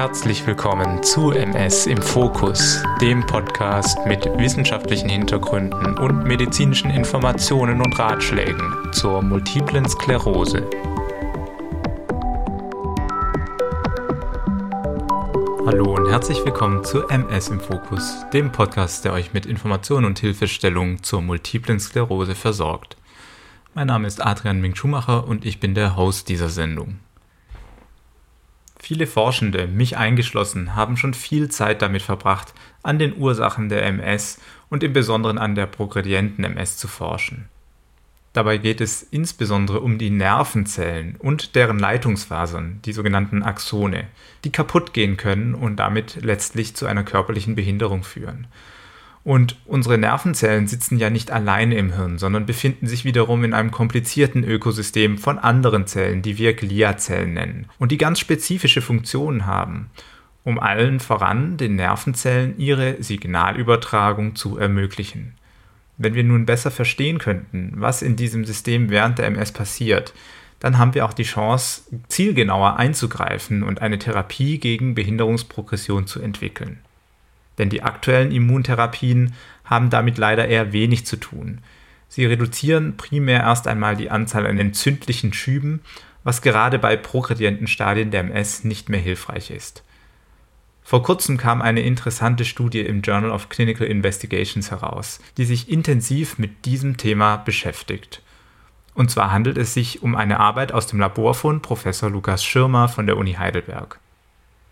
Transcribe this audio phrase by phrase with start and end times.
[0.00, 7.98] Herzlich willkommen zu MS im Fokus, dem Podcast mit wissenschaftlichen Hintergründen und medizinischen Informationen und
[7.98, 10.66] Ratschlägen zur multiplen Sklerose.
[15.66, 20.18] Hallo und herzlich willkommen zu MS im Fokus, dem Podcast, der euch mit Informationen und
[20.18, 22.96] Hilfestellungen zur multiplen Sklerose versorgt.
[23.74, 27.00] Mein Name ist Adrian Ming-Schumacher und ich bin der Host dieser Sendung.
[28.82, 34.40] Viele Forschende, mich eingeschlossen, haben schon viel Zeit damit verbracht, an den Ursachen der MS
[34.70, 37.48] und im Besonderen an der progredienten MS zu forschen.
[38.32, 44.06] Dabei geht es insbesondere um die Nervenzellen und deren Leitungsfasern, die sogenannten Axone,
[44.44, 48.46] die kaputt gehen können und damit letztlich zu einer körperlichen Behinderung führen.
[49.22, 53.70] Und unsere Nervenzellen sitzen ja nicht alleine im Hirn, sondern befinden sich wiederum in einem
[53.70, 59.90] komplizierten Ökosystem von anderen Zellen, die wir Gliazellen nennen, und die ganz spezifische Funktionen haben,
[60.42, 65.34] um allen voran den Nervenzellen ihre Signalübertragung zu ermöglichen.
[65.98, 70.14] Wenn wir nun besser verstehen könnten, was in diesem System während der MS passiert,
[70.60, 76.78] dann haben wir auch die Chance, zielgenauer einzugreifen und eine Therapie gegen Behinderungsprogression zu entwickeln
[77.60, 81.60] denn die aktuellen Immuntherapien haben damit leider eher wenig zu tun.
[82.08, 85.80] Sie reduzieren primär erst einmal die Anzahl an entzündlichen Schüben,
[86.24, 89.84] was gerade bei progredienten Stadien der MS nicht mehr hilfreich ist.
[90.82, 96.38] Vor kurzem kam eine interessante Studie im Journal of Clinical Investigations heraus, die sich intensiv
[96.38, 98.22] mit diesem Thema beschäftigt.
[98.94, 102.88] Und zwar handelt es sich um eine Arbeit aus dem Labor von Professor Lukas Schirmer
[102.88, 104.00] von der Uni Heidelberg.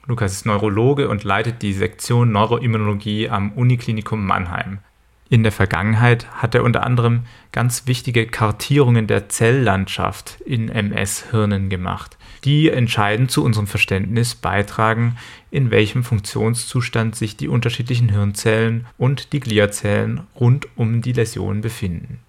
[0.08, 4.78] Lukas ist Neurologe und leitet die Sektion Neuroimmunologie am Uniklinikum Mannheim.
[5.28, 12.16] In der Vergangenheit hat er unter anderem ganz wichtige Kartierungen der Zelllandschaft in MS-Hirnen gemacht,
[12.44, 15.18] die entscheidend zu unserem Verständnis beitragen,
[15.50, 22.20] in welchem Funktionszustand sich die unterschiedlichen Hirnzellen und die Gliazellen rund um die Läsion befinden.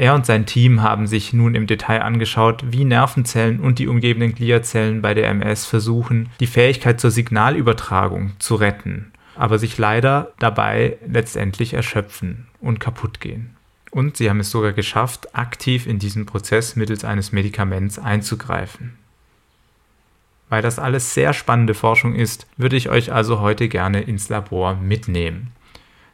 [0.00, 4.32] Er und sein Team haben sich nun im Detail angeschaut, wie Nervenzellen und die umgebenden
[4.32, 10.98] Gliazellen bei der MS versuchen, die Fähigkeit zur Signalübertragung zu retten, aber sich leider dabei
[11.04, 13.56] letztendlich erschöpfen und kaputt gehen.
[13.90, 18.96] Und sie haben es sogar geschafft, aktiv in diesen Prozess mittels eines Medikaments einzugreifen.
[20.48, 24.76] Weil das alles sehr spannende Forschung ist, würde ich euch also heute gerne ins Labor
[24.76, 25.50] mitnehmen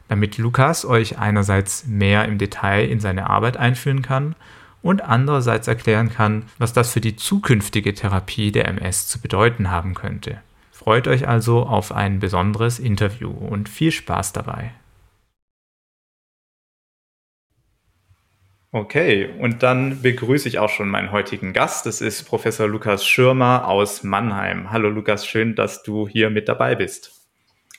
[0.07, 4.35] damit Lukas euch einerseits mehr im Detail in seine Arbeit einführen kann
[4.81, 9.95] und andererseits erklären kann, was das für die zukünftige Therapie der MS zu bedeuten haben
[9.95, 10.41] könnte.
[10.71, 14.71] Freut euch also auf ein besonderes Interview und viel Spaß dabei.
[18.71, 21.85] Okay, und dann begrüße ich auch schon meinen heutigen Gast.
[21.85, 24.69] Das ist Professor Lukas Schirmer aus Mannheim.
[24.69, 27.13] Hallo Lukas, schön, dass du hier mit dabei bist.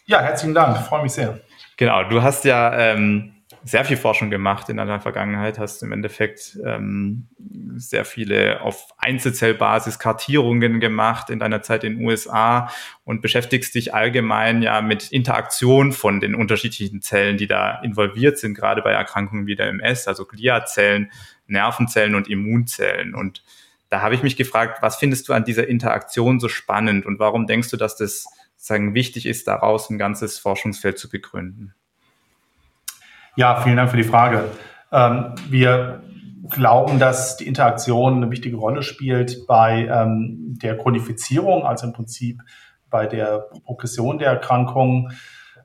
[0.06, 1.38] Ja, herzlichen Dank, freue mich sehr.
[1.76, 6.58] Genau, du hast ja ähm, sehr viel Forschung gemacht in deiner Vergangenheit, hast im Endeffekt
[6.64, 7.26] ähm,
[7.74, 12.70] sehr viele auf Einzelzellbasis Kartierungen gemacht in deiner Zeit in den USA
[13.04, 18.54] und beschäftigst dich allgemein ja mit Interaktion von den unterschiedlichen Zellen, die da involviert sind,
[18.54, 21.10] gerade bei Erkrankungen wie der MS, also Gliazellen,
[21.46, 23.14] Nervenzellen und Immunzellen.
[23.14, 23.42] Und
[23.88, 27.46] da habe ich mich gefragt, was findest du an dieser Interaktion so spannend und warum
[27.46, 28.26] denkst du, dass das
[28.66, 31.74] sagen, wichtig ist, daraus ein ganzes Forschungsfeld zu begründen?
[33.36, 34.44] Ja, vielen Dank für die Frage.
[34.92, 36.02] Ähm, wir
[36.50, 42.40] glauben, dass die Interaktion eine wichtige Rolle spielt bei ähm, der Chronifizierung, also im Prinzip
[42.88, 45.10] bei der Progression der Erkrankung.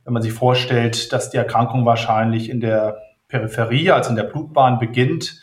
[0.03, 2.97] Wenn man sich vorstellt, dass die Erkrankung wahrscheinlich in der
[3.27, 5.39] Peripherie, also in der Blutbahn beginnt,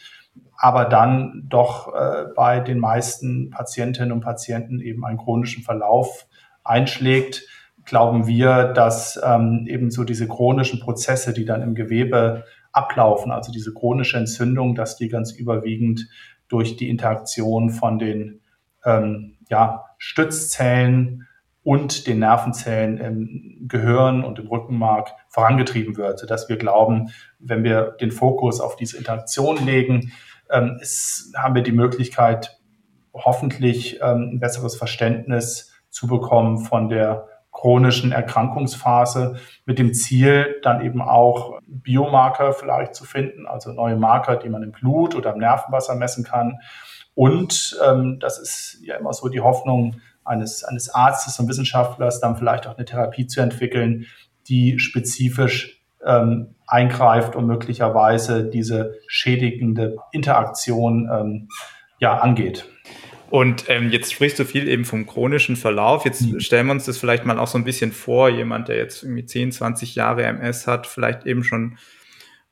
[0.57, 6.27] aber dann doch äh, bei den meisten Patientinnen und Patienten eben einen chronischen Verlauf
[6.69, 7.47] einschlägt,
[7.85, 13.51] glauben wir, dass ähm, eben so diese chronischen Prozesse, die dann im Gewebe ablaufen, also
[13.51, 16.09] diese chronische Entzündung, dass die ganz überwiegend
[16.49, 18.41] durch die Interaktion von den
[18.85, 21.27] ähm, ja, Stützzellen
[21.63, 27.97] und den Nervenzellen im Gehirn und im Rückenmark vorangetrieben wird, sodass wir glauben, wenn wir
[28.01, 30.13] den Fokus auf diese Interaktion legen,
[30.51, 32.59] ähm, ist, haben wir die Möglichkeit,
[33.13, 39.37] hoffentlich ähm, ein besseres Verständnis zu bekommen von der chronischen Erkrankungsphase
[39.67, 44.63] mit dem Ziel, dann eben auch Biomarker vielleicht zu finden, also neue Marker, die man
[44.63, 46.61] im Blut oder im Nervenwasser messen kann.
[47.15, 52.37] Und ähm, das ist ja immer so die Hoffnung eines, eines Arztes und Wissenschaftlers, dann
[52.37, 54.07] vielleicht auch eine Therapie zu entwickeln,
[54.47, 61.49] die spezifisch ähm, eingreift und möglicherweise diese schädigende Interaktion ähm,
[61.99, 62.69] ja, angeht.
[63.31, 66.05] Und ähm, jetzt sprichst du viel eben vom chronischen Verlauf.
[66.05, 66.41] Jetzt mhm.
[66.41, 69.27] stellen wir uns das vielleicht mal auch so ein bisschen vor, jemand, der jetzt irgendwie
[69.27, 71.77] 10, 20 Jahre MS hat, vielleicht eben schon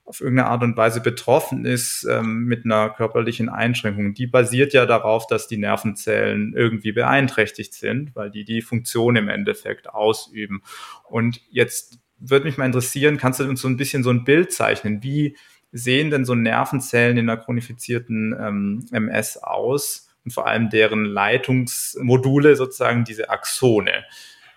[0.05, 4.15] auf irgendeine Art und Weise betroffen ist ähm, mit einer körperlichen Einschränkung.
[4.15, 9.29] Die basiert ja darauf, dass die Nervenzellen irgendwie beeinträchtigt sind, weil die die Funktion im
[9.29, 10.63] Endeffekt ausüben.
[11.09, 14.53] Und jetzt würde mich mal interessieren, kannst du uns so ein bisschen so ein Bild
[14.53, 15.03] zeichnen?
[15.03, 15.37] Wie
[15.73, 22.57] sehen denn so Nervenzellen in einer chronifizierten ähm, MS aus und vor allem deren Leitungsmodule,
[22.57, 24.05] sozusagen diese Axone?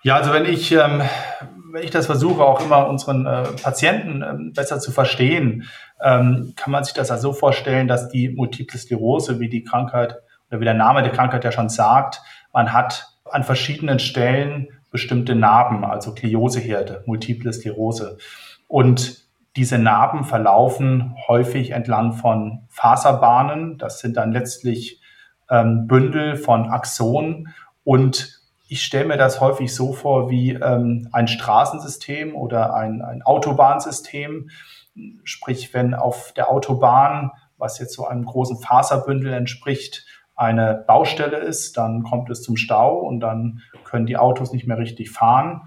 [0.02, 1.02] Ja, also wenn ich, ähm,
[1.72, 5.70] wenn ich das versuche, auch immer unseren äh, Patienten ähm, besser zu verstehen,
[6.02, 10.16] ähm, kann man sich das also so vorstellen, dass die Multiple Sklerose, wie die Krankheit
[10.50, 15.36] oder wie der Name der Krankheit ja schon sagt, man hat an verschiedenen Stellen bestimmte
[15.36, 18.18] Narben, also Glioseherde, Multiple Sklerose.
[18.68, 23.78] Und diese Narben verlaufen häufig entlang von Faserbahnen.
[23.78, 24.99] Das sind dann letztlich
[25.50, 27.54] ähm, Bündel von Axonen.
[27.84, 33.24] Und ich stelle mir das häufig so vor wie ähm, ein Straßensystem oder ein, ein
[33.24, 34.50] Autobahnsystem.
[35.24, 40.06] Sprich, wenn auf der Autobahn, was jetzt so einem großen Faserbündel entspricht,
[40.36, 44.78] eine Baustelle ist, dann kommt es zum Stau und dann können die Autos nicht mehr
[44.78, 45.64] richtig fahren.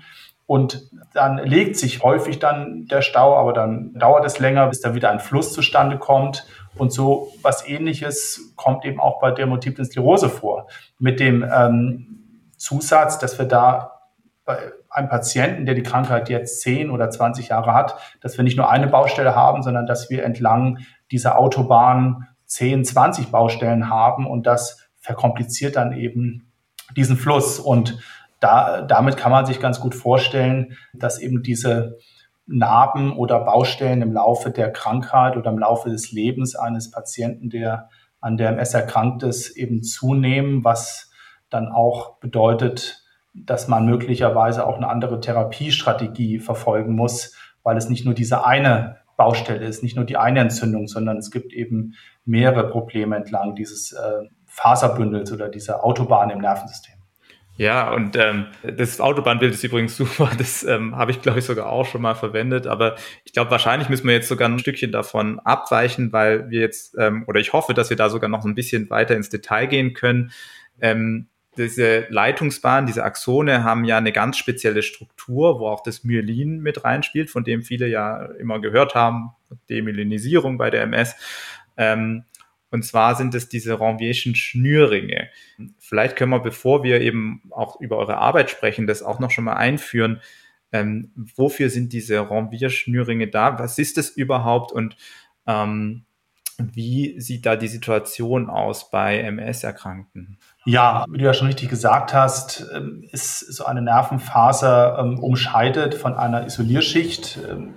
[0.46, 4.94] Und dann legt sich häufig dann der Stau, aber dann dauert es länger, bis da
[4.94, 6.46] wieder ein Fluss zustande kommt.
[6.76, 10.68] Und so was ähnliches kommt eben auch bei der Multiplen Sklerose vor.
[10.98, 14.00] Mit dem ähm, Zusatz, dass wir da
[14.44, 14.58] bei
[14.88, 18.70] einem Patienten, der die Krankheit jetzt 10 oder 20 Jahre hat, dass wir nicht nur
[18.70, 20.78] eine Baustelle haben, sondern dass wir entlang
[21.10, 26.52] dieser Autobahn 10, 20 Baustellen haben und das verkompliziert dann eben
[26.96, 27.58] diesen Fluss.
[27.58, 27.98] Und
[28.40, 31.98] da, damit kann man sich ganz gut vorstellen, dass eben diese
[32.46, 37.88] Narben oder Baustellen im Laufe der Krankheit oder im Laufe des Lebens eines Patienten, der
[38.20, 41.10] an der MS erkrankt ist, eben zunehmen, was
[41.50, 43.04] dann auch bedeutet,
[43.34, 48.98] dass man möglicherweise auch eine andere Therapiestrategie verfolgen muss, weil es nicht nur diese eine
[49.16, 53.92] Baustelle ist, nicht nur die eine Entzündung, sondern es gibt eben mehrere Probleme entlang dieses
[53.92, 57.01] äh, Faserbündels oder dieser Autobahn im Nervensystem.
[57.56, 60.30] Ja, und ähm, das Autobahnbild ist übrigens super.
[60.36, 62.66] Das ähm, habe ich, glaube ich, sogar auch schon mal verwendet.
[62.66, 66.96] Aber ich glaube, wahrscheinlich müssen wir jetzt sogar ein Stückchen davon abweichen, weil wir jetzt,
[66.98, 69.92] ähm, oder ich hoffe, dass wir da sogar noch ein bisschen weiter ins Detail gehen
[69.92, 70.32] können.
[70.80, 71.28] Ähm,
[71.58, 76.82] diese Leitungsbahnen, diese Axone haben ja eine ganz spezielle Struktur, wo auch das Myelin mit
[76.84, 79.32] reinspielt, von dem viele ja immer gehört haben,
[79.68, 81.14] Demyelinisierung bei der MS.
[81.76, 82.24] Ähm,
[82.72, 85.28] und zwar sind es diese Ranvierschen Schnürringe.
[85.78, 89.44] Vielleicht können wir, bevor wir eben auch über eure Arbeit sprechen, das auch noch schon
[89.44, 90.20] mal einführen.
[90.72, 93.58] Ähm, wofür sind diese Ranvier-Schnürringe da?
[93.58, 94.72] Was ist das überhaupt?
[94.72, 94.96] Und
[95.46, 96.06] ähm,
[96.58, 100.38] wie sieht da die Situation aus bei MS-Erkrankten?
[100.64, 105.94] Ja, wie du ja schon richtig gesagt hast, ähm, ist so eine Nervenfaser ähm, umscheidet
[105.94, 107.38] von einer Isolierschicht.
[107.50, 107.74] Ähm,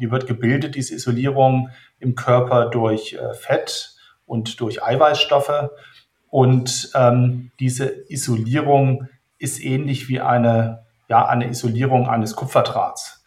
[0.00, 1.70] die wird gebildet, diese Isolierung
[2.00, 3.95] im Körper durch äh, Fett
[4.26, 5.70] und durch Eiweißstoffe.
[6.28, 9.08] Und ähm, diese Isolierung
[9.38, 13.24] ist ähnlich wie eine, ja, eine Isolierung eines Kupferdrahts.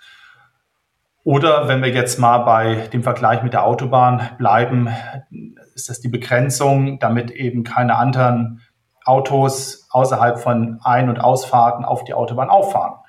[1.24, 4.90] Oder wenn wir jetzt mal bei dem Vergleich mit der Autobahn bleiben,
[5.76, 8.62] ist das die Begrenzung, damit eben keine anderen
[9.06, 13.00] Autos außerhalb von Ein- und Ausfahrten auf die Autobahn auffahren.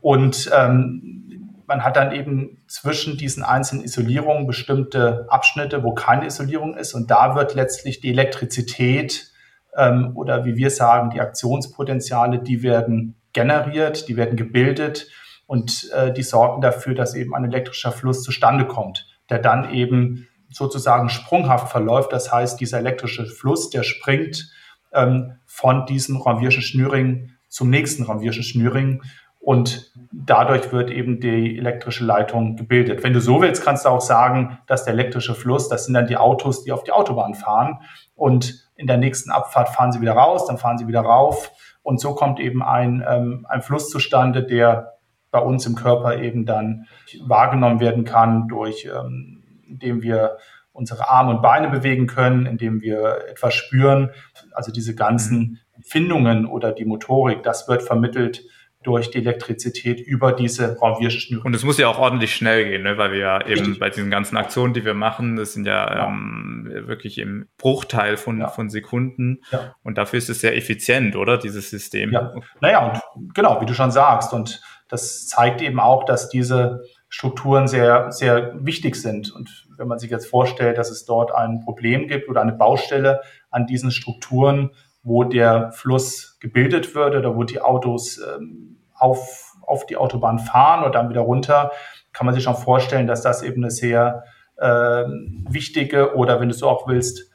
[0.00, 1.41] Und ähm,
[1.72, 6.92] man hat dann eben zwischen diesen einzelnen Isolierungen bestimmte Abschnitte, wo keine Isolierung ist.
[6.92, 9.32] Und da wird letztlich die Elektrizität
[9.74, 15.08] ähm, oder wie wir sagen, die Aktionspotenziale, die werden generiert, die werden gebildet
[15.46, 20.28] und äh, die sorgen dafür, dass eben ein elektrischer Fluss zustande kommt, der dann eben
[20.50, 22.12] sozusagen sprunghaft verläuft.
[22.12, 24.50] Das heißt, dieser elektrische Fluss, der springt
[24.92, 29.02] ähm, von diesem Ranvierschen Schnürring zum nächsten Ranvierschen Schnürring
[29.42, 33.02] und dadurch wird eben die elektrische Leitung gebildet.
[33.02, 36.06] Wenn du so willst, kannst du auch sagen, dass der elektrische Fluss, das sind dann
[36.06, 37.80] die Autos, die auf die Autobahn fahren
[38.14, 41.50] und in der nächsten Abfahrt fahren sie wieder raus, dann fahren sie wieder rauf
[41.82, 44.92] und so kommt eben ein, ähm, ein Fluss zustande, der
[45.32, 46.86] bei uns im Körper eben dann
[47.26, 50.36] wahrgenommen werden kann durch, ähm, indem wir
[50.72, 54.10] unsere Arme und Beine bewegen können, indem wir etwas spüren.
[54.52, 58.44] Also diese ganzen Findungen oder die Motorik, das wird vermittelt
[58.82, 61.42] durch die Elektrizität über diese Raumwirrschnüre.
[61.44, 62.98] Und es muss ja auch ordentlich schnell gehen, ne?
[62.98, 63.78] weil wir ja eben Richtig.
[63.78, 66.06] bei diesen ganzen Aktionen, die wir machen, das sind ja, ja.
[66.06, 68.48] Ähm, wirklich im Bruchteil von, ja.
[68.48, 69.42] von Sekunden.
[69.50, 69.74] Ja.
[69.82, 72.12] Und dafür ist es sehr effizient, oder, dieses System?
[72.12, 74.32] Ja, naja, und genau, wie du schon sagst.
[74.32, 79.30] Und das zeigt eben auch, dass diese Strukturen sehr, sehr wichtig sind.
[79.32, 83.20] Und wenn man sich jetzt vorstellt, dass es dort ein Problem gibt oder eine Baustelle
[83.50, 84.70] an diesen Strukturen,
[85.02, 90.84] wo der Fluss gebildet wird oder wo die Autos ähm, auf, auf die Autobahn fahren
[90.84, 91.72] und dann wieder runter,
[92.12, 94.24] kann man sich schon vorstellen, dass das eben eine sehr
[94.56, 95.04] äh,
[95.48, 97.30] wichtige oder wenn du so auch willst,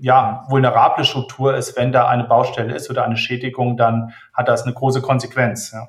[0.00, 4.64] ja, vulnerable Struktur ist, wenn da eine Baustelle ist oder eine Schädigung, dann hat das
[4.64, 5.70] eine große Konsequenz.
[5.72, 5.88] Ja.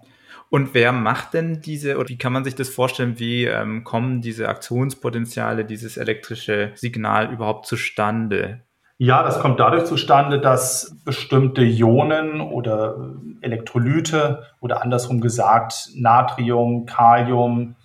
[0.49, 4.21] Und wer macht denn diese, oder wie kann man sich das vorstellen, wie ähm, kommen
[4.21, 8.61] diese Aktionspotenziale, dieses elektrische Signal überhaupt zustande?
[8.97, 17.75] Ja, das kommt dadurch zustande, dass bestimmte Ionen oder Elektrolyte oder andersrum gesagt Natrium, Kalium,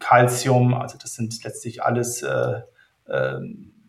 [0.00, 2.62] Calcium, also das sind letztlich alles äh,
[3.06, 3.38] äh,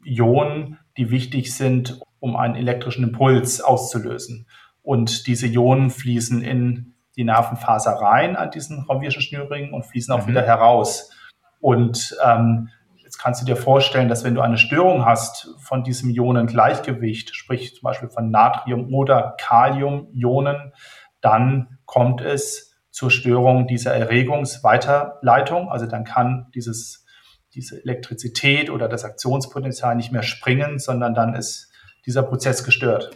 [0.04, 4.46] Ionen, die wichtig sind, um einen elektrischen Impuls auszulösen.
[4.84, 10.26] Und diese Ionen fließen in die Nervenfaser rein an diesen Raumwirschen Schnürringen und fließen auch
[10.26, 10.30] mhm.
[10.30, 11.12] wieder heraus.
[11.60, 12.70] Und ähm,
[13.10, 17.74] jetzt kannst du dir vorstellen, dass wenn du eine Störung hast von diesem Ionengleichgewicht, sprich
[17.74, 20.74] zum Beispiel von Natrium- oder Kalium-Ionen,
[21.20, 25.72] dann kommt es zur Störung dieser Erregungsweiterleitung.
[25.72, 27.08] Also dann kann dieses,
[27.56, 31.72] diese Elektrizität oder das Aktionspotenzial nicht mehr springen, sondern dann ist
[32.06, 33.10] dieser Prozess gestört.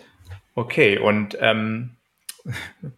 [0.56, 1.98] Okay, und ähm,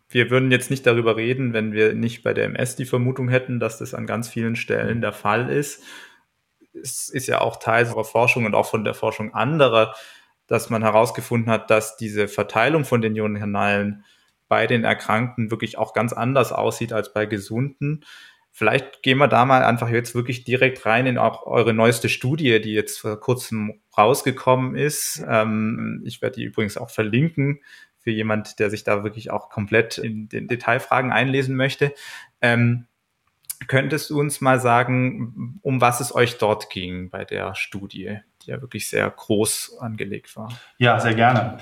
[0.07, 3.59] wir würden jetzt nicht darüber reden, wenn wir nicht bei der MS die Vermutung hätten,
[3.59, 5.83] dass das an ganz vielen Stellen der Fall ist.
[6.81, 9.95] Es ist ja auch Teil unserer Forschung und auch von der Forschung anderer,
[10.47, 14.03] dass man herausgefunden hat, dass diese Verteilung von den Ionenkanalen
[14.47, 18.05] bei den Erkrankten wirklich auch ganz anders aussieht als bei Gesunden.
[18.51, 22.61] Vielleicht gehen wir da mal einfach jetzt wirklich direkt rein in auch eure neueste Studie,
[22.61, 25.21] die jetzt vor kurzem rausgekommen ist.
[25.27, 27.59] Ähm, ich werde die übrigens auch verlinken
[27.97, 31.91] für jemand, der sich da wirklich auch komplett in den Detailfragen einlesen möchte.
[32.39, 32.85] Ähm,
[33.67, 38.51] könntest du uns mal sagen, um was es euch dort ging bei der Studie, die
[38.51, 40.49] ja wirklich sehr groß angelegt war?
[40.77, 41.57] Ja, sehr gerne.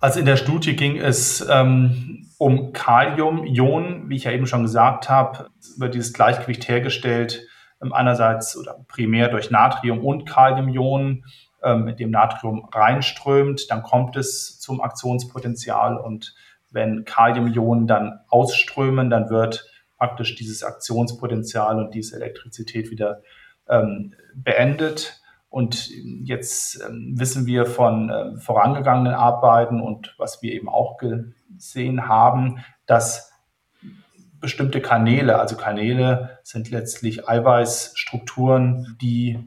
[0.00, 5.08] Also in der Studie ging es ähm, um Kalium-Ionen, wie ich ja eben schon gesagt
[5.08, 7.46] habe, über dieses Gleichgewicht hergestellt,
[7.82, 11.24] ähm, einerseits oder primär durch Natrium- und Kalium-Ionen
[11.64, 16.34] ähm, mit dem Natrium reinströmt, dann kommt es zum Aktionspotenzial und
[16.70, 19.66] wenn Kaliumionen dann ausströmen, dann wird
[19.98, 23.22] praktisch dieses Aktionspotenzial und diese Elektrizität wieder
[23.68, 25.20] ähm, beendet.
[25.50, 25.90] Und
[26.24, 32.64] jetzt ähm, wissen wir von äh, vorangegangenen Arbeiten und was wir eben auch gesehen haben,
[32.86, 33.32] dass
[34.40, 39.38] bestimmte Kanäle, also Kanäle sind letztlich Eiweißstrukturen, die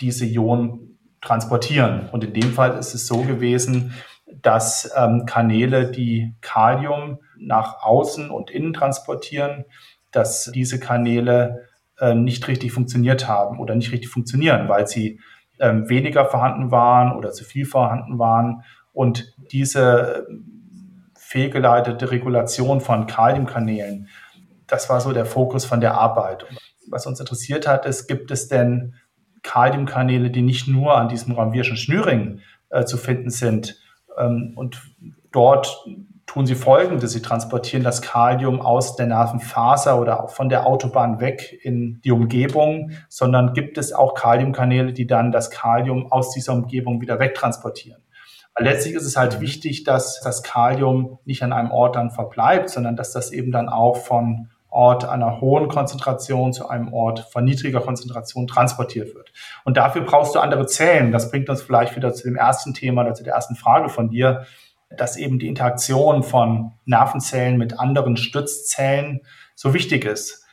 [0.00, 2.08] diese Ionen transportieren.
[2.10, 3.94] Und in dem Fall ist es so gewesen,
[4.42, 9.64] dass ähm, Kanäle, die Kalium nach außen und innen transportieren,
[10.10, 11.68] dass diese Kanäle
[11.98, 15.20] äh, nicht richtig funktioniert haben oder nicht richtig funktionieren, weil sie
[15.58, 18.64] ähm, weniger vorhanden waren oder zu viel vorhanden waren.
[18.92, 20.26] Und diese
[21.16, 24.08] fehlgeleitete Regulation von Kaliumkanälen,
[24.66, 26.46] das war so der Fokus von der Arbeit.
[26.88, 28.94] Was uns interessiert hat, ist, gibt es denn
[29.42, 33.80] Kaliumkanäle, die nicht nur an diesem Ramwirschen Schnürring äh, zu finden sind.
[34.18, 34.82] Ähm, und
[35.32, 35.84] dort
[36.30, 37.10] tun sie folgendes.
[37.10, 42.12] Sie transportieren das Kalium aus der Nervenfaser oder auch von der Autobahn weg in die
[42.12, 48.00] Umgebung, sondern gibt es auch Kaliumkanäle, die dann das Kalium aus dieser Umgebung wieder wegtransportieren.
[48.54, 52.70] Weil letztlich ist es halt wichtig, dass das Kalium nicht an einem Ort dann verbleibt,
[52.70, 57.44] sondern dass das eben dann auch von Ort einer hohen Konzentration zu einem Ort von
[57.44, 59.32] niedriger Konzentration transportiert wird.
[59.64, 61.10] Und dafür brauchst du andere Zellen.
[61.10, 64.10] Das bringt uns vielleicht wieder zu dem ersten Thema oder zu der ersten Frage von
[64.10, 64.46] dir,
[64.96, 69.20] dass eben die Interaktion von Nervenzellen mit anderen Stützzellen
[69.54, 70.44] so wichtig ist.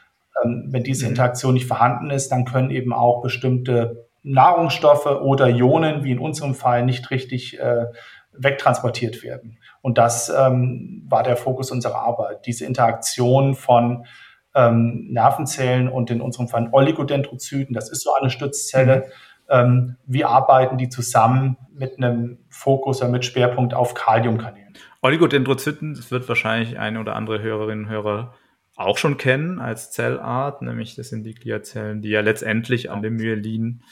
[0.44, 1.12] Ähm, wenn diese mhm.
[1.12, 6.54] Interaktion nicht vorhanden ist, dann können eben auch bestimmte Nahrungsstoffe oder Ionen, wie in unserem
[6.54, 7.86] Fall, nicht richtig äh,
[8.34, 9.58] wegtransportiert werden.
[9.82, 14.06] Und das ähm, war der Fokus unserer Arbeit, diese Interaktion von
[14.54, 19.10] ähm, Nervenzellen und in unserem Fall Oligodendrozyten, das ist so eine Stützzelle.
[19.50, 24.74] Ähm, wie arbeiten die zusammen mit einem Fokus oder mit Schwerpunkt auf Kaliumkanälen?
[25.02, 28.34] Oligodendrozyten, das wird wahrscheinlich eine oder andere Hörerinnen und Hörer
[28.76, 33.16] auch schon kennen als Zellart, nämlich das sind die Gliazellen, die ja letztendlich an dem
[33.16, 33.84] Myelin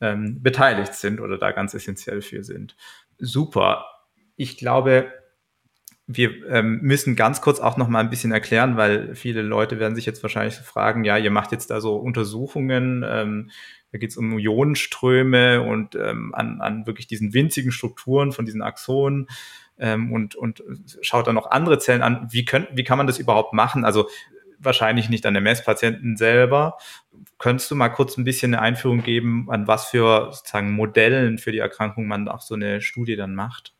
[0.00, 2.76] ähm, beteiligt sind oder da ganz essentiell für sind.
[3.18, 3.86] Super
[4.36, 5.12] ich glaube,
[6.06, 9.94] wir ähm, müssen ganz kurz auch noch mal ein bisschen erklären, weil viele Leute werden
[9.94, 13.50] sich jetzt wahrscheinlich fragen, ja, ihr macht jetzt da so Untersuchungen, ähm,
[13.90, 18.60] da geht es um Ionenströme und ähm, an, an wirklich diesen winzigen Strukturen von diesen
[18.60, 19.28] Axonen
[19.78, 20.62] ähm, und, und
[21.00, 22.26] schaut dann noch andere Zellen an.
[22.30, 23.84] Wie, könnt, wie kann man das überhaupt machen?
[23.84, 24.08] Also
[24.58, 26.76] wahrscheinlich nicht an den Messpatienten selber.
[27.38, 31.52] Könntest du mal kurz ein bisschen eine Einführung geben, an was für sozusagen Modellen für
[31.52, 33.74] die Erkrankung man auch so eine Studie dann macht?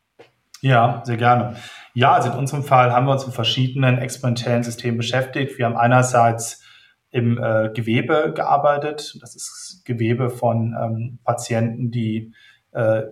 [0.64, 1.56] Ja, sehr gerne.
[1.92, 5.58] Ja, also in unserem Fall haben wir uns mit verschiedenen experimentellen Systemen beschäftigt.
[5.58, 6.62] Wir haben einerseits
[7.10, 9.18] im äh, Gewebe gearbeitet.
[9.20, 12.32] Das ist Gewebe von ähm, Patienten, die
[12.72, 13.02] äh,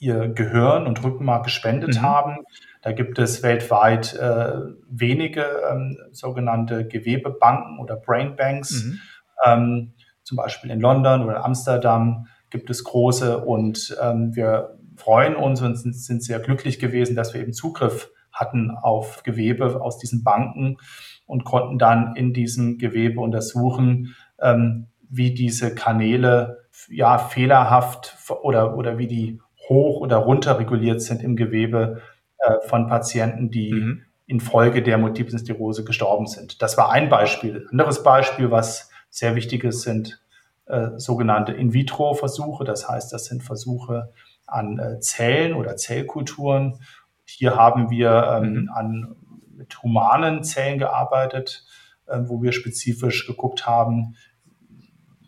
[0.00, 2.02] ihr Gehirn und Rückenmark gespendet mhm.
[2.02, 2.38] haben.
[2.82, 4.54] Da gibt es weltweit äh,
[4.90, 8.82] wenige ähm, sogenannte Gewebebanken oder Brainbanks.
[8.82, 9.00] Mhm.
[9.44, 9.92] Ähm,
[10.24, 15.76] zum Beispiel in London oder Amsterdam gibt es große und ähm, wir freuen uns und
[15.76, 20.78] sind, sind sehr glücklich gewesen, dass wir eben Zugriff hatten auf Gewebe aus diesen Banken
[21.26, 28.98] und konnten dann in diesem Gewebe untersuchen, ähm, wie diese Kanäle ja fehlerhaft oder, oder
[28.98, 32.00] wie die hoch oder runter reguliert sind im Gewebe
[32.38, 34.02] äh, von Patienten, die mhm.
[34.26, 36.62] infolge der Multiplen Sklerose gestorben sind.
[36.62, 37.66] Das war ein Beispiel.
[37.70, 40.22] Anderes Beispiel, was sehr wichtig ist, sind
[40.66, 42.64] äh, sogenannte In-vitro-Versuche.
[42.64, 44.12] Das heißt, das sind Versuche
[44.46, 46.78] an äh, Zellen oder Zellkulturen.
[47.24, 49.16] Hier haben wir ähm, an,
[49.54, 51.64] mit humanen Zellen gearbeitet,
[52.06, 54.16] äh, wo wir spezifisch geguckt haben,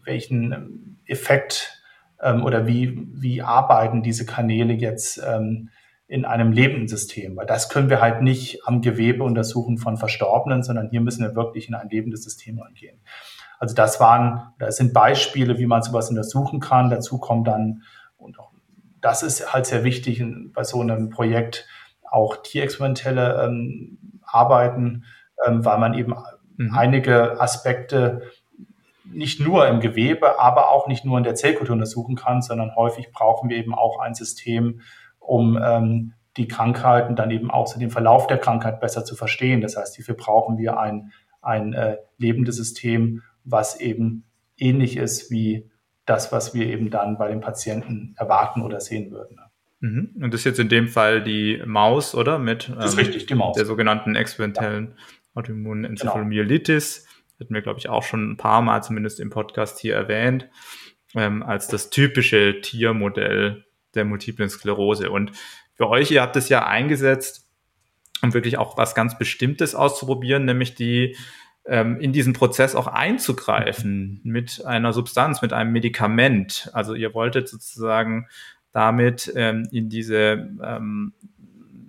[0.05, 1.83] welchen Effekt
[2.21, 5.71] ähm, oder wie, wie arbeiten diese Kanäle jetzt ähm,
[6.07, 7.37] in einem lebenden System.
[7.37, 11.35] Weil das können wir halt nicht am Gewebe untersuchen von Verstorbenen, sondern hier müssen wir
[11.35, 13.01] wirklich in ein lebendes System reingehen.
[13.59, 16.91] Also das waren, das sind Beispiele, wie man sowas untersuchen kann.
[16.91, 17.83] Dazu kommt dann,
[18.17, 18.54] und auch
[19.05, 21.67] das ist halt sehr wichtig bei so einem Projekt,
[22.11, 25.05] auch tierexperimentelle ähm, Arbeiten,
[25.45, 26.15] ähm, weil man eben
[26.57, 26.75] mhm.
[26.75, 28.23] einige Aspekte
[29.05, 33.13] nicht nur im Gewebe, aber auch nicht nur in der Zellkultur untersuchen kann, sondern häufig
[33.13, 34.81] brauchen wir eben auch ein System,
[35.19, 39.61] um ähm, die Krankheiten dann eben auch so den Verlauf der Krankheit besser zu verstehen.
[39.61, 44.25] Das heißt, hierfür brauchen wir ein, ein äh, lebendes System, was eben
[44.57, 45.71] ähnlich ist wie
[46.07, 49.39] das, was wir eben dann bei den Patienten erwarten oder sehen würden.
[49.81, 50.11] Mhm.
[50.23, 52.39] Und das ist jetzt in dem Fall die Maus, oder?
[52.39, 53.57] Mit das ist ähm, richtig, die Maus.
[53.57, 55.41] der sogenannten experimentellen ja.
[55.41, 57.03] Autoimmunencephalomyelitis.
[57.05, 57.41] Genau.
[57.41, 60.49] Hatten wir, glaube ich, auch schon ein paar Mal zumindest im Podcast hier erwähnt,
[61.15, 63.65] ähm, als das typische Tiermodell
[63.95, 65.11] der multiplen Sklerose.
[65.11, 65.33] Und
[65.75, 67.49] für euch, ihr habt es ja eingesetzt,
[68.23, 71.17] um wirklich auch was ganz Bestimmtes auszuprobieren, nämlich die
[71.67, 76.71] ähm, in diesen Prozess auch einzugreifen mit einer Substanz, mit einem Medikament.
[76.73, 78.29] Also ihr wolltet sozusagen
[78.73, 81.15] damit ähm, in diese ähm,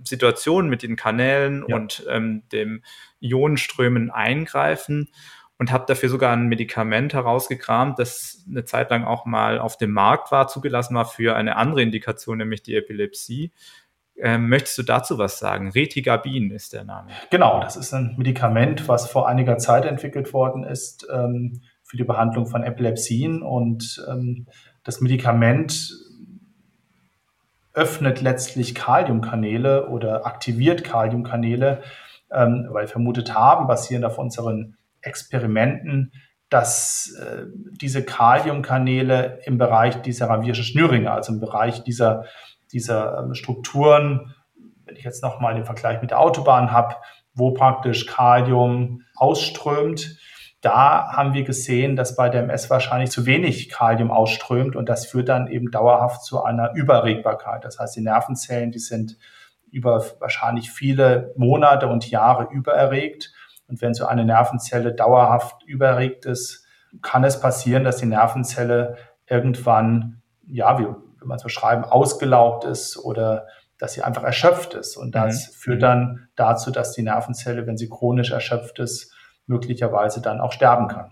[0.04, 1.76] Situation mit den Kanälen ja.
[1.76, 2.84] und ähm, dem
[3.20, 5.10] Ionenströmen eingreifen
[5.58, 9.92] und habt dafür sogar ein Medikament herausgekramt, das eine Zeit lang auch mal auf dem
[9.92, 13.52] Markt war, zugelassen war für eine andere Indikation, nämlich die Epilepsie.
[14.18, 15.72] Ähm, möchtest du dazu was sagen?
[15.72, 17.10] Retigabin ist der Name.
[17.32, 22.06] Genau, das ist ein Medikament, was vor einiger Zeit entwickelt worden ist ähm, für die
[22.06, 23.42] Behandlung von Epilepsien.
[23.42, 24.48] Und ähm,
[24.84, 25.92] das Medikament
[27.74, 31.84] öffnet letztlich Kaliumkanäle oder aktiviert Kaliumkanäle,
[32.32, 36.14] ähm, weil wir vermutet haben, basierend auf unseren Experimenten,
[36.50, 37.48] dass äh,
[37.82, 42.26] diese Kaliumkanäle im Bereich dieser ravierschen Schnürringe, also im Bereich dieser
[42.72, 44.36] dieser ähm, Strukturen,
[44.86, 46.96] wenn ich jetzt nochmal den Vergleich mit der Autobahn habe,
[47.34, 50.18] wo praktisch Kalium ausströmt,
[50.62, 55.06] da haben wir gesehen, dass bei der MS wahrscheinlich zu wenig Kalium ausströmt und das
[55.06, 57.64] führt dann eben dauerhaft zu einer Überregbarkeit.
[57.64, 59.18] Das heißt, die Nervenzellen, die sind
[59.70, 63.32] über wahrscheinlich viele Monate und Jahre übererregt.
[63.68, 66.66] Und wenn so eine Nervenzelle dauerhaft übererregt ist,
[67.02, 68.96] kann es passieren, dass die Nervenzelle
[69.28, 70.88] irgendwann, ja, wie
[71.26, 73.48] wenn man es beschreiben, ausgelaugt ist oder
[73.80, 74.96] dass sie einfach erschöpft ist.
[74.96, 75.54] Und das mhm.
[75.54, 79.12] führt dann dazu, dass die Nervenzelle, wenn sie chronisch erschöpft ist,
[79.48, 81.12] möglicherweise dann auch sterben kann.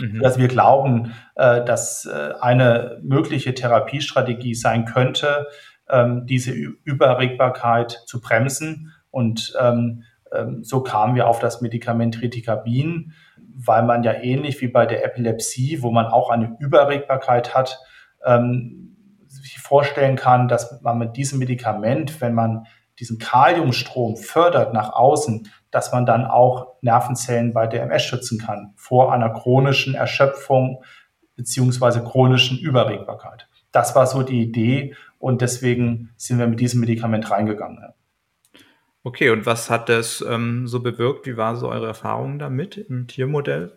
[0.00, 0.20] Mhm.
[0.20, 5.46] Dass wir glauben, äh, dass äh, eine mögliche Therapiestrategie sein könnte,
[5.88, 8.92] ähm, diese Überregbarkeit zu bremsen.
[9.10, 13.12] Und ähm, ähm, so kamen wir auf das Medikament Reticabin,
[13.56, 17.78] weil man ja ähnlich wie bei der Epilepsie, wo man auch eine Überregbarkeit hat,
[18.26, 18.93] sich
[19.64, 22.66] vorstellen kann, dass man mit diesem Medikament, wenn man
[22.98, 28.74] diesen Kaliumstrom fördert nach außen, dass man dann auch Nervenzellen bei der MS schützen kann
[28.76, 30.84] vor einer chronischen Erschöpfung
[31.34, 33.48] beziehungsweise chronischen Überregbarkeit.
[33.72, 37.94] Das war so die Idee und deswegen sind wir mit diesem Medikament reingegangen.
[39.02, 41.26] Okay, und was hat das ähm, so bewirkt?
[41.26, 43.72] Wie war so eure Erfahrung damit im Tiermodell?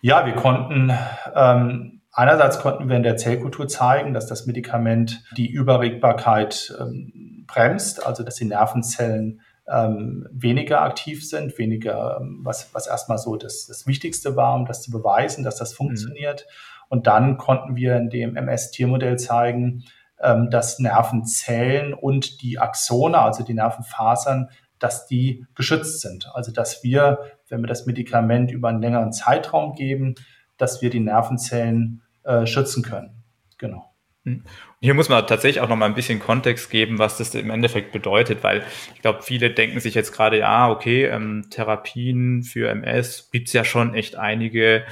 [0.00, 0.92] Ja, wir konnten
[1.34, 8.06] ähm, Einerseits konnten wir in der Zellkultur zeigen, dass das Medikament die Überregbarkeit ähm, bremst,
[8.06, 13.66] also dass die Nervenzellen ähm, weniger aktiv sind, weniger, ähm, was, was erstmal so das,
[13.66, 15.76] das Wichtigste war, um das zu beweisen, dass das mhm.
[15.76, 16.46] funktioniert.
[16.46, 16.84] Mhm.
[16.88, 19.84] Und dann konnten wir in dem MS-Tiermodell zeigen,
[20.20, 26.30] ähm, dass Nervenzellen und die Axone, also die Nervenfasern, dass die geschützt sind.
[26.32, 30.14] Also dass wir, wenn wir das Medikament über einen längeren Zeitraum geben,
[30.56, 33.22] dass wir die Nervenzellen äh, schützen können.
[33.58, 33.94] Genau.
[34.24, 34.42] Hm.
[34.80, 37.92] Hier muss man tatsächlich auch noch mal ein bisschen Kontext geben, was das im Endeffekt
[37.92, 43.30] bedeutet, weil ich glaube, viele denken sich jetzt gerade, ja, okay, ähm, Therapien für MS
[43.30, 44.84] gibt's ja schon echt einige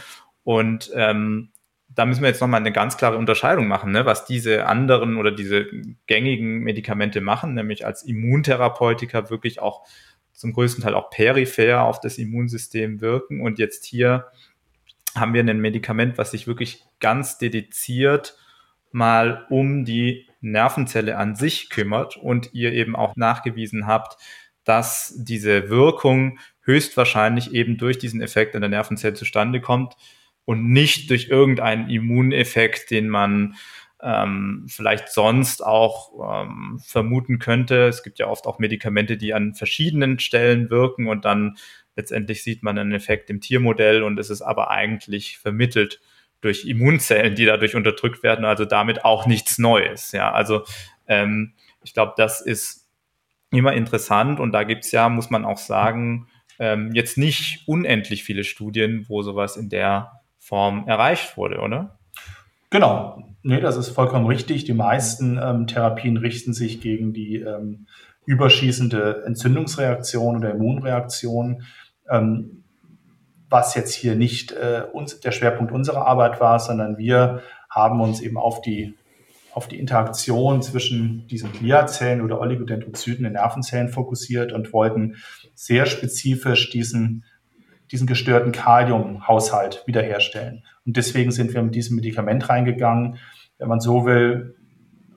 [0.44, 1.52] und ähm,
[1.94, 5.30] da müssen wir jetzt nochmal eine ganz klare Unterscheidung machen, ne, was diese anderen oder
[5.30, 5.66] diese
[6.06, 9.86] gängigen Medikamente machen, nämlich als Immuntherapeutika wirklich auch
[10.32, 13.40] zum größten Teil auch peripher auf das Immunsystem wirken.
[13.42, 14.26] Und jetzt hier
[15.14, 18.36] haben wir ein Medikament, was sich wirklich ganz dediziert
[18.92, 24.16] mal um die Nervenzelle an sich kümmert und ihr eben auch nachgewiesen habt,
[24.64, 29.96] dass diese Wirkung höchstwahrscheinlich eben durch diesen Effekt an der Nervenzelle zustande kommt
[30.44, 33.54] und nicht durch irgendeinen Immuneffekt, den man
[34.02, 37.86] ähm, vielleicht sonst auch ähm, vermuten könnte.
[37.86, 41.56] Es gibt ja oft auch Medikamente, die an verschiedenen Stellen wirken und dann
[41.94, 46.00] letztendlich sieht man einen Effekt im Tiermodell und es ist aber eigentlich vermittelt
[46.40, 50.10] durch Immunzellen, die dadurch unterdrückt werden, also damit auch nichts Neues.
[50.12, 50.64] Ja, also
[51.06, 52.88] ähm, ich glaube, das ist
[53.50, 56.26] immer interessant und da gibt's ja, muss man auch sagen,
[56.58, 61.98] ähm, jetzt nicht unendlich viele Studien, wo sowas in der Form erreicht wurde, oder?
[62.70, 64.64] Genau, nee, das ist vollkommen richtig.
[64.64, 67.86] Die meisten ähm, Therapien richten sich gegen die ähm,
[68.26, 71.62] überschießende Entzündungsreaktion oder Immunreaktion.
[72.08, 72.62] Ähm,
[73.52, 78.20] was jetzt hier nicht äh, uns, der Schwerpunkt unserer Arbeit war, sondern wir haben uns
[78.20, 78.94] eben auf die,
[79.52, 85.16] auf die Interaktion zwischen diesen Gliazellen oder Oligodendrozyten in Nervenzellen fokussiert und wollten
[85.54, 87.24] sehr spezifisch diesen
[87.92, 90.64] diesen gestörten Kaliumhaushalt wiederherstellen.
[90.86, 93.18] Und deswegen sind wir mit diesem Medikament reingegangen,
[93.58, 94.56] wenn man so will,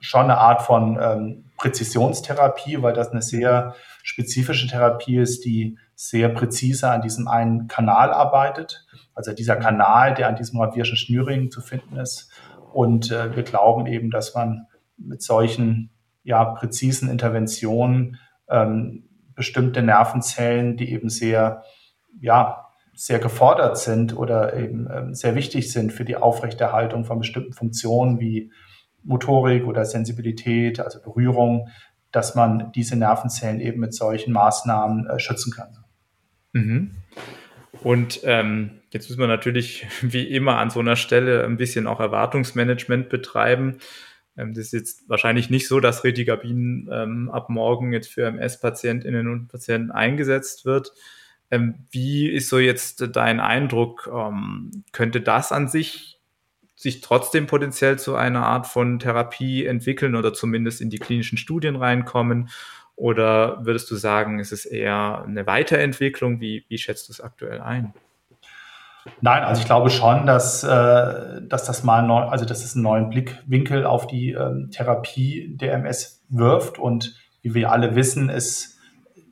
[0.00, 6.28] schon eine Art von ähm, Präzisionstherapie, weil das eine sehr spezifische Therapie ist, die sehr
[6.28, 8.86] präzise an diesem einen Kanal arbeitet.
[9.14, 12.30] Also dieser Kanal, der an diesem ravierschen Schnürring zu finden ist.
[12.72, 14.66] Und äh, wir glauben eben, dass man
[14.98, 15.90] mit solchen
[16.22, 18.18] ja, präzisen Interventionen
[18.50, 21.62] ähm, bestimmte Nervenzellen, die eben sehr
[22.20, 22.65] ja,
[22.96, 28.18] sehr gefordert sind oder eben ähm, sehr wichtig sind für die Aufrechterhaltung von bestimmten Funktionen
[28.20, 28.50] wie
[29.04, 31.68] Motorik oder Sensibilität, also Berührung,
[32.10, 35.76] dass man diese Nervenzellen eben mit solchen Maßnahmen äh, schützen kann.
[36.52, 36.90] Mhm.
[37.82, 42.00] Und ähm, jetzt müssen wir natürlich wie immer an so einer Stelle ein bisschen auch
[42.00, 43.76] Erwartungsmanagement betreiben.
[44.38, 49.28] Ähm, das ist jetzt wahrscheinlich nicht so, dass Retigabin ähm, ab morgen jetzt für MS-Patientinnen
[49.28, 50.92] und Patienten eingesetzt wird.
[51.50, 54.10] Ähm, wie ist so jetzt dein Eindruck?
[54.12, 56.16] Ähm, könnte das an sich
[56.78, 61.76] sich trotzdem potenziell zu einer Art von Therapie entwickeln oder zumindest in die klinischen Studien
[61.76, 62.50] reinkommen?
[62.96, 66.40] Oder würdest du sagen, ist es eher eine Weiterentwicklung?
[66.40, 67.94] Wie, wie schätzt du es aktuell ein?
[69.20, 72.82] Nein, also ich glaube schon, dass, äh, dass das mal neu, also dass es einen
[72.82, 76.78] neuen Blickwinkel auf die ähm, Therapie der MS wirft.
[76.78, 78.75] Und wie wir alle wissen, ist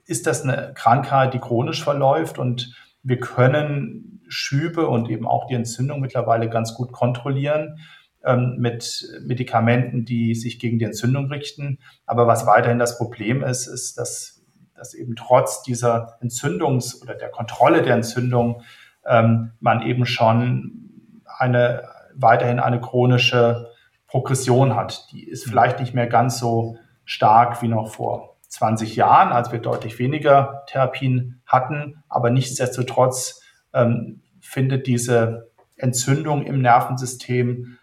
[0.06, 5.54] ist das eine Krankheit, die chronisch verläuft und wir können Schübe und eben auch die
[5.54, 7.78] Entzündung mittlerweile ganz gut kontrollieren
[8.24, 11.78] ähm, mit Medikamenten, die sich gegen die Entzündung richten.
[12.06, 14.42] Aber was weiterhin das Problem ist, ist, dass,
[14.74, 18.62] dass eben trotz dieser Entzündungs- oder der Kontrolle der Entzündung
[19.06, 20.90] ähm, man eben schon
[21.38, 21.82] eine,
[22.14, 23.70] weiterhin eine chronische
[24.06, 25.08] Progression hat.
[25.12, 29.58] Die ist vielleicht nicht mehr ganz so stark wie noch vor 20 Jahren, als wir
[29.58, 32.04] deutlich weniger Therapien hatten.
[32.08, 37.78] Aber nichtsdestotrotz ähm, findet diese Entzündung im Nervensystem,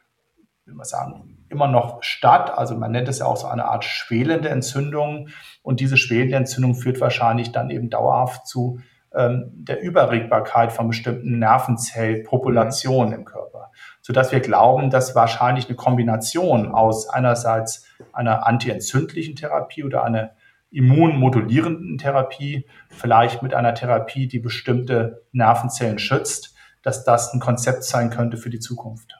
[0.66, 2.58] wie man sagen, immer noch statt.
[2.58, 5.28] Also man nennt es ja auch so eine Art schwelende Entzündung.
[5.62, 8.80] Und diese schwelende Entzündung führt wahrscheinlich dann eben dauerhaft zu
[9.14, 13.72] ähm, der Überregbarkeit von bestimmten Nervenzellpopulationen im Körper.
[14.02, 20.32] Sodass wir glauben, dass wahrscheinlich eine Kombination aus einerseits einer antientzündlichen Therapie oder einer
[20.72, 28.10] immunmodulierenden Therapie, vielleicht mit einer Therapie, die bestimmte Nervenzellen schützt, dass das ein Konzept sein
[28.10, 29.14] könnte für die Zukunft.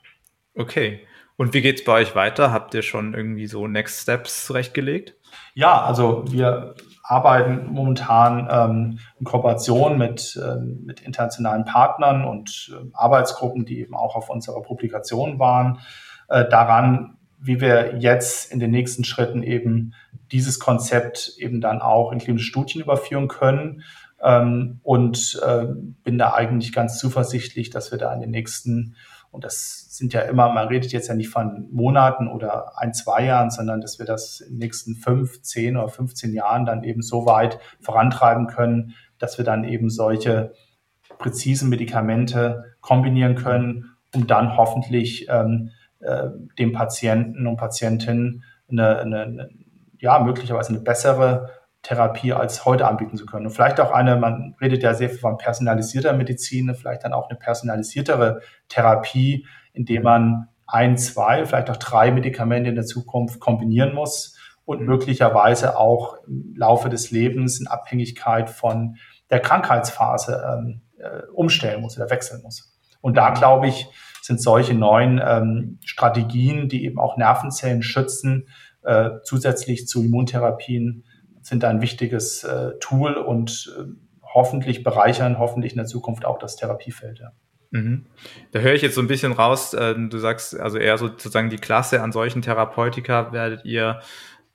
[0.56, 1.02] Okay.
[1.38, 2.52] Und wie geht es bei euch weiter?
[2.52, 5.16] Habt ihr schon irgendwie so Next Steps zurechtgelegt?
[5.54, 12.86] Ja, also wir arbeiten momentan ähm, in Kooperation mit, ähm, mit internationalen Partnern und äh,
[12.94, 15.80] Arbeitsgruppen, die eben auch auf unserer Publikation waren,
[16.30, 19.94] äh, daran, wie wir jetzt in den nächsten Schritten eben
[20.32, 23.84] dieses Konzept eben dann auch in klinische Studien überführen können.
[24.24, 25.66] Ähm, und äh,
[26.04, 28.96] bin da eigentlich ganz zuversichtlich, dass wir da in den nächsten
[29.32, 33.26] Und das sind ja immer, man redet jetzt ja nicht von Monaten oder ein, zwei
[33.26, 37.02] Jahren, sondern dass wir das in den nächsten fünf, zehn oder 15 Jahren dann eben
[37.02, 40.54] so weit vorantreiben können, dass wir dann eben solche
[41.18, 49.50] präzisen Medikamente kombinieren können, um dann hoffentlich ähm, äh, dem Patienten und Patientinnen eine, eine,
[50.02, 51.50] ja, möglicherweise eine bessere
[51.84, 53.46] Therapie als heute anbieten zu können.
[53.46, 57.30] Und vielleicht auch eine, man redet ja sehr viel von personalisierter Medizin, vielleicht dann auch
[57.30, 63.94] eine personalisiertere Therapie, indem man ein, zwei, vielleicht auch drei Medikamente in der Zukunft kombinieren
[63.94, 64.88] muss und mhm.
[64.88, 68.98] möglicherweise auch im Laufe des Lebens in Abhängigkeit von
[69.30, 72.78] der Krankheitsphase ähm, äh, umstellen muss oder wechseln muss.
[73.02, 73.88] Und da glaube ich,
[74.22, 78.48] sind solche neuen ähm, Strategien, die eben auch Nervenzellen schützen,
[78.84, 81.04] äh, zusätzlich zu Immuntherapien
[81.42, 83.84] sind ein wichtiges äh, Tool und äh,
[84.24, 87.20] hoffentlich bereichern, hoffentlich in der Zukunft auch das Therapiefeld.
[87.20, 87.32] Ja.
[87.72, 88.06] Mhm.
[88.52, 91.58] Da höre ich jetzt so ein bisschen raus, äh, du sagst also eher sozusagen die
[91.58, 94.02] Klasse an solchen Therapeutika werdet ihr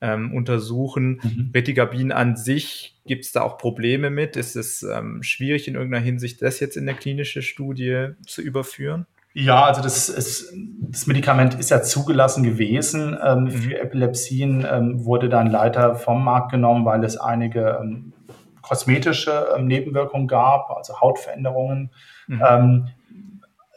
[0.01, 1.21] ähm, untersuchen.
[1.23, 1.51] Mhm.
[1.55, 4.37] Retigabin an sich, gibt es da auch Probleme mit?
[4.37, 9.07] Ist es ähm, schwierig in irgendeiner Hinsicht, das jetzt in der klinische Studie zu überführen?
[9.39, 13.51] Ja, also das, ist, das Medikament ist ja zugelassen gewesen ähm, mhm.
[13.51, 18.15] für Epilepsien, ähm, wurde dann leider vom Markt genommen, weil es einige ähm,
[18.63, 21.91] kosmetische ähm, Nebenwirkungen gab, also Hautveränderungen.
[22.29, 22.43] Mhm.
[22.49, 22.89] Ähm,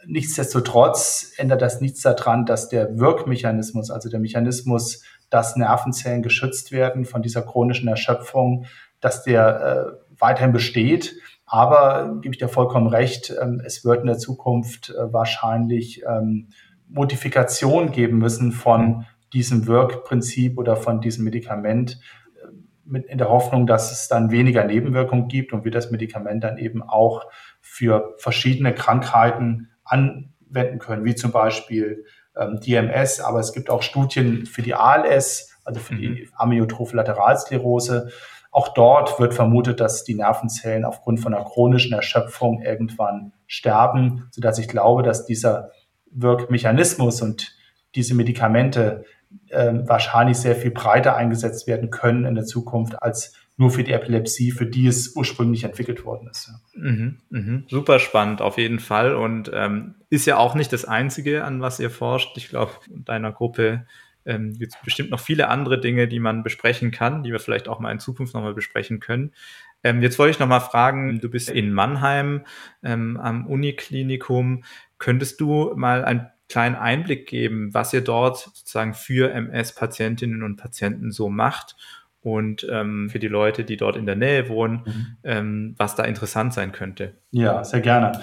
[0.06, 7.04] nichtsdestotrotz ändert das nichts daran, dass der Wirkmechanismus, also der Mechanismus, dass Nervenzellen geschützt werden
[7.04, 8.64] von dieser chronischen Erschöpfung,
[9.02, 11.16] dass der äh, weiterhin besteht.
[11.52, 16.50] Aber gebe ich dir vollkommen recht, ähm, es wird in der Zukunft äh, wahrscheinlich ähm,
[16.86, 19.04] Modifikation geben müssen von mhm.
[19.32, 21.98] diesem Wirkprinzip oder von diesem Medikament
[22.36, 22.52] äh,
[22.84, 26.56] mit in der Hoffnung, dass es dann weniger Nebenwirkungen gibt und wir das Medikament dann
[26.56, 27.24] eben auch
[27.60, 32.04] für verschiedene Krankheiten anwenden können, wie zum Beispiel
[32.36, 36.28] ähm, DMS, aber es gibt auch Studien für die ALS, also für die mhm.
[36.36, 38.12] Amyotrophe Lateralsklerose.
[38.50, 44.58] Auch dort wird vermutet, dass die Nervenzellen aufgrund von einer chronischen Erschöpfung irgendwann sterben, sodass
[44.58, 45.70] ich glaube, dass dieser
[46.10, 47.54] Wirkmechanismus und
[47.94, 49.04] diese Medikamente
[49.48, 53.92] äh, wahrscheinlich sehr viel breiter eingesetzt werden können in der Zukunft als nur für die
[53.92, 56.50] Epilepsie, für die es ursprünglich entwickelt worden ist.
[56.74, 57.62] Mhm, mh.
[57.68, 61.78] Super spannend auf jeden Fall und ähm, ist ja auch nicht das Einzige, an was
[61.78, 62.36] ihr forscht.
[62.38, 63.86] Ich glaube, in deiner Gruppe
[64.30, 67.68] ähm, gibt es bestimmt noch viele andere Dinge, die man besprechen kann, die wir vielleicht
[67.68, 69.32] auch mal in Zukunft nochmal besprechen können.
[69.82, 72.44] Ähm, jetzt wollte ich nochmal fragen, du bist in Mannheim
[72.82, 74.62] ähm, am Uniklinikum.
[74.98, 81.10] Könntest du mal einen kleinen Einblick geben, was ihr dort sozusagen für MS-Patientinnen und Patienten
[81.10, 81.76] so macht
[82.22, 85.16] und ähm, für die Leute, die dort in der Nähe wohnen, mhm.
[85.24, 87.14] ähm, was da interessant sein könnte?
[87.30, 88.20] Ja, sehr gerne.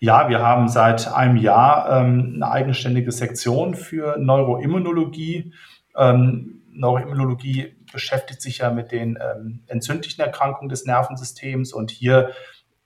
[0.00, 5.52] Ja, wir haben seit einem Jahr ähm, eine eigenständige Sektion für Neuroimmunologie.
[5.96, 12.30] Ähm, Neuroimmunologie beschäftigt sich ja mit den ähm, entzündlichen Erkrankungen des Nervensystems und hier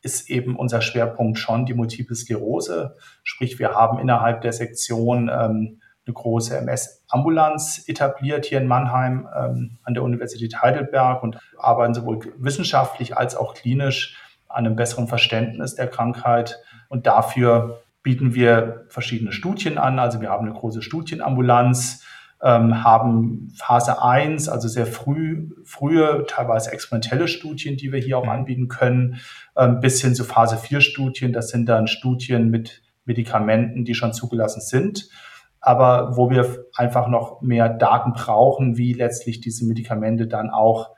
[0.01, 2.96] ist eben unser Schwerpunkt schon die Multiple Sklerose.
[3.22, 9.79] Sprich, wir haben innerhalb der Sektion ähm, eine große MS-Ambulanz etabliert hier in Mannheim ähm,
[9.85, 14.16] an der Universität Heidelberg und arbeiten sowohl wissenschaftlich als auch klinisch
[14.48, 16.59] an einem besseren Verständnis der Krankheit.
[16.92, 19.98] Und dafür bieten wir verschiedene Studien an.
[19.98, 22.05] Also wir haben eine große Studienambulanz,
[22.42, 28.28] ähm, haben Phase 1, also sehr früh, frühe, teilweise experimentelle Studien, die wir hier auch
[28.28, 29.20] anbieten können,
[29.57, 31.33] ähm, bis hin zu Phase 4 Studien.
[31.33, 35.09] Das sind dann Studien mit Medikamenten, die schon zugelassen sind,
[35.59, 40.90] aber wo wir einfach noch mehr Daten brauchen, wie letztlich diese Medikamente dann auch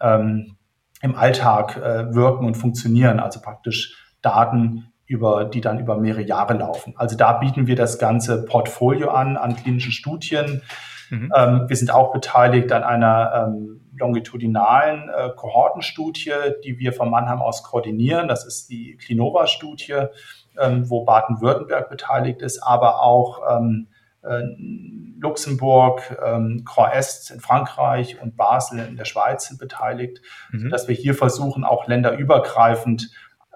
[0.00, 0.54] ähm,
[1.02, 6.54] im Alltag äh, wirken und funktionieren, also praktisch Daten über, die dann über mehrere Jahre
[6.54, 6.94] laufen.
[6.96, 10.62] Also da bieten wir das ganze Portfolio an, an klinischen Studien.
[11.10, 11.32] Mhm.
[11.34, 16.30] Ähm, wir sind auch beteiligt an einer ähm, longitudinalen äh, Kohortenstudie,
[16.64, 18.28] die wir von Mannheim aus koordinieren.
[18.28, 20.06] Das ist die Clinova-Studie,
[20.56, 23.88] ähm, wo Baden-Württemberg beteiligt ist, aber auch ähm,
[24.22, 24.42] äh,
[25.18, 30.20] Luxemburg, ähm, Grand Est in Frankreich und Basel in der Schweiz sind beteiligt,
[30.52, 30.70] mhm.
[30.70, 33.10] dass wir hier versuchen, auch länderübergreifend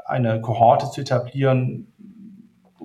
[0.05, 1.93] eine Kohorte zu etablieren.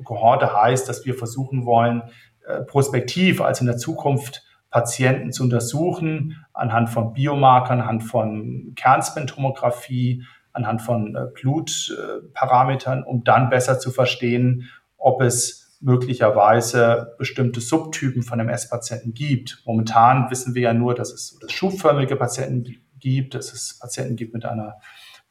[0.03, 2.03] Kohorte heißt, dass wir versuchen wollen,
[2.47, 10.23] äh, prospektiv, also in der Zukunft, Patienten zu untersuchen anhand von Biomarkern, anhand von Kernspintomographie,
[10.53, 18.39] anhand von äh, Blutparametern, um dann besser zu verstehen, ob es möglicherweise bestimmte Subtypen von
[18.39, 19.63] MS-Patienten gibt.
[19.65, 22.65] Momentan wissen wir ja nur, dass es, schubförmige Patienten
[22.99, 24.75] gibt, dass es Patienten gibt mit einer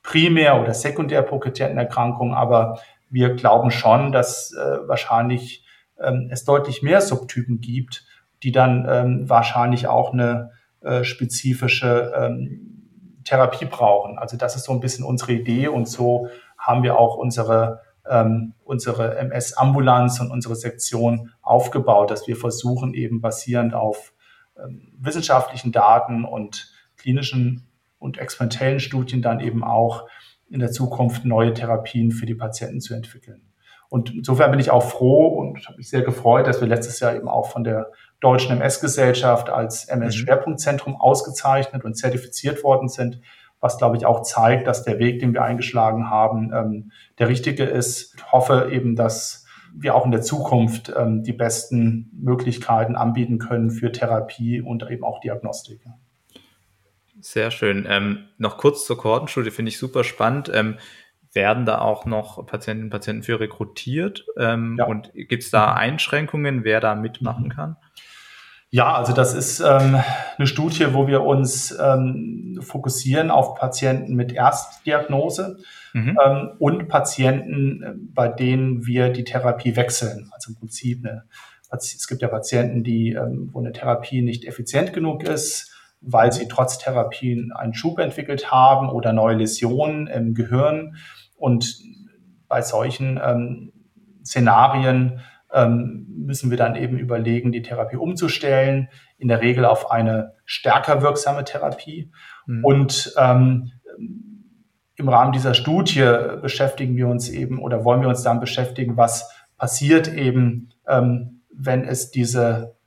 [0.09, 5.67] primär- oder sekundär progredierten Erkrankung, aber wir glauben schon, dass äh, wahrscheinlich
[6.01, 8.07] ähm, es deutlich mehr Subtypen gibt,
[8.43, 14.19] die dann ähm, wahrscheinlich auch eine äh, spezifische ähm, Therapie brauchen.
[14.19, 18.55] Also das ist so ein bisschen unsere Idee und so haben wir auch unsere, ähm,
[18.65, 24.15] unsere MS-Ambulanz und unsere Sektion aufgebaut, dass wir versuchen eben basierend auf
[24.59, 27.68] ähm, wissenschaftlichen Daten und klinischen
[27.99, 30.09] und experimentellen Studien dann eben auch
[30.51, 33.43] in der Zukunft neue Therapien für die Patienten zu entwickeln.
[33.91, 37.15] Und insofern bin ich auch froh und habe mich sehr gefreut, dass wir letztes Jahr
[37.15, 41.01] eben auch von der Deutschen MS-Gesellschaft als MS-Schwerpunktzentrum mhm.
[41.01, 43.21] ausgezeichnet und zertifiziert worden sind,
[43.61, 47.65] was, glaube ich, auch zeigt, dass der Weg, den wir eingeschlagen haben, ähm, der richtige
[47.65, 48.15] ist.
[48.17, 53.71] Ich hoffe eben, dass wir auch in der Zukunft ähm, die besten Möglichkeiten anbieten können
[53.71, 55.81] für Therapie und eben auch Diagnostik.
[57.21, 57.87] Sehr schön.
[57.89, 60.51] Ähm, noch kurz zur Kohortenstudie, finde ich super spannend.
[60.53, 60.77] Ähm,
[61.33, 64.27] werden da auch noch Patientinnen und Patienten für rekrutiert?
[64.39, 64.87] Ähm, ja.
[64.87, 67.51] Und gibt es da Einschränkungen, wer da mitmachen mhm.
[67.51, 67.77] kann?
[68.71, 69.99] Ja, also das ist ähm,
[70.37, 75.59] eine Studie, wo wir uns ähm, fokussieren auf Patienten mit Erstdiagnose
[75.95, 76.19] mhm.
[76.23, 80.29] ähm, und Patienten, bei denen wir die Therapie wechseln.
[80.33, 81.25] Also im Prinzip eine,
[81.73, 83.19] es gibt ja Patienten, die,
[83.53, 88.89] wo eine Therapie nicht effizient genug ist, weil sie trotz Therapien einen Schub entwickelt haben
[88.89, 90.97] oder neue Läsionen im Gehirn.
[91.37, 91.77] Und
[92.49, 93.73] bei solchen ähm,
[94.25, 95.21] Szenarien
[95.53, 101.03] ähm, müssen wir dann eben überlegen, die Therapie umzustellen, in der Regel auf eine stärker
[101.03, 102.13] wirksame Therapie.
[102.47, 102.65] Mhm.
[102.65, 103.73] Und ähm,
[104.97, 106.11] im Rahmen dieser Studie
[106.43, 111.85] beschäftigen wir uns eben oder wollen wir uns dann beschäftigen, was passiert eben, ähm, wenn
[111.85, 112.78] es diese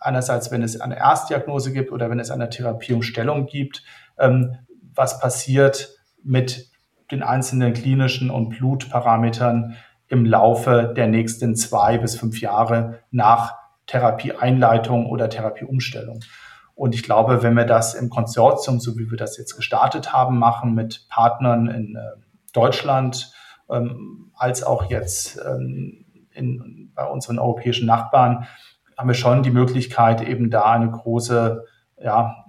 [0.00, 3.84] einerseits, wenn es eine Erstdiagnose gibt oder wenn es eine Therapieumstellung gibt,
[4.18, 4.56] ähm,
[4.94, 6.70] was passiert mit
[7.10, 9.76] den einzelnen klinischen und Blutparametern
[10.08, 13.54] im Laufe der nächsten zwei bis fünf Jahre nach
[13.86, 16.20] Therapieeinleitung oder Therapieumstellung.
[16.74, 20.38] Und ich glaube, wenn wir das im Konsortium, so wie wir das jetzt gestartet haben,
[20.38, 22.00] machen mit Partnern in äh,
[22.52, 23.32] Deutschland,
[23.68, 28.46] ähm, als auch jetzt ähm, in, bei unseren europäischen Nachbarn,
[29.00, 31.64] haben wir schon die Möglichkeit, eben da eine große,
[32.02, 32.44] ja,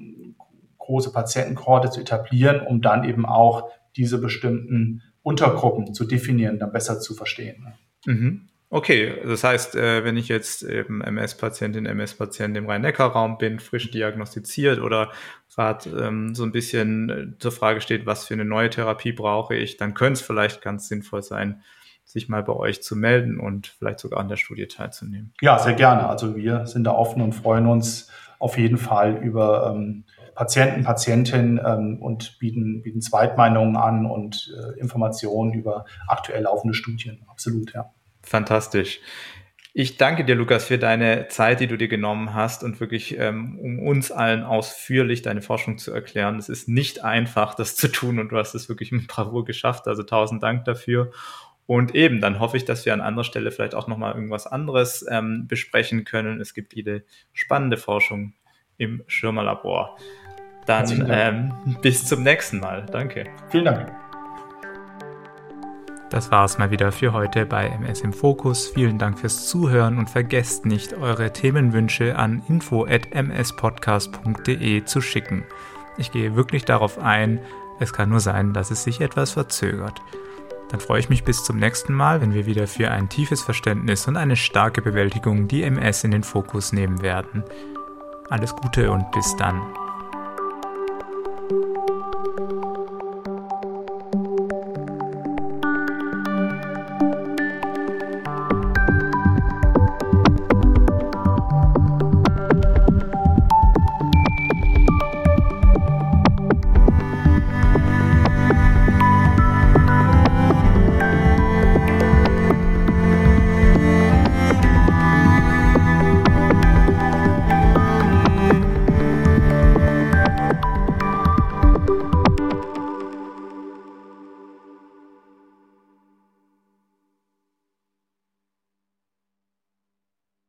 [0.79, 6.99] große Patientenkorte zu etablieren, um dann eben auch diese bestimmten Untergruppen zu definieren, dann besser
[6.99, 7.73] zu verstehen.
[8.05, 8.49] Mhm.
[8.69, 14.81] Okay, das heißt, äh, wenn ich jetzt eben MS-Patientin, MS-Patient im Rhein-Neckar-Raum bin, frisch diagnostiziert
[14.81, 15.11] oder
[15.55, 19.55] gerade ähm, so ein bisschen äh, zur Frage steht, was für eine neue Therapie brauche
[19.55, 21.63] ich, dann könnte es vielleicht ganz sinnvoll sein,
[22.11, 25.33] sich mal bei euch zu melden und vielleicht sogar an der Studie teilzunehmen.
[25.41, 26.07] Ja, sehr gerne.
[26.07, 30.03] Also wir sind da offen und freuen uns auf jeden Fall über ähm,
[30.35, 37.23] Patienten, Patientinnen ähm, und bieten, bieten Zweitmeinungen an und äh, Informationen über aktuell laufende Studien.
[37.29, 37.91] Absolut, ja.
[38.23, 38.99] Fantastisch.
[39.73, 43.57] Ich danke dir, Lukas, für deine Zeit, die du dir genommen hast und wirklich, ähm,
[43.57, 46.37] um uns allen ausführlich deine Forschung zu erklären.
[46.37, 49.87] Es ist nicht einfach, das zu tun und du hast es wirklich mit Bravour geschafft.
[49.87, 51.11] Also tausend Dank dafür.
[51.71, 55.05] Und eben, dann hoffe ich, dass wir an anderer Stelle vielleicht auch nochmal irgendwas anderes
[55.09, 56.41] ähm, besprechen können.
[56.41, 58.33] Es gibt viele spannende Forschung
[58.75, 59.97] im Schirmerlabor.
[60.65, 62.85] Dann ähm, bis zum nächsten Mal.
[62.91, 63.23] Danke.
[63.51, 63.89] Vielen Dank.
[66.09, 68.67] Das war es mal wieder für heute bei MS im Fokus.
[68.67, 75.45] Vielen Dank fürs Zuhören und vergesst nicht, eure Themenwünsche an info.mspodcast.de zu schicken.
[75.97, 77.39] Ich gehe wirklich darauf ein,
[77.79, 80.01] es kann nur sein, dass es sich etwas verzögert.
[80.71, 84.07] Dann freue ich mich bis zum nächsten Mal, wenn wir wieder für ein tiefes Verständnis
[84.07, 87.43] und eine starke Bewältigung die MS in den Fokus nehmen werden.
[88.29, 89.61] Alles Gute und bis dann.